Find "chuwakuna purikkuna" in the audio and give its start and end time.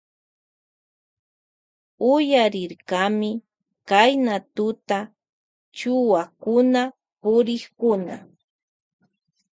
5.77-8.15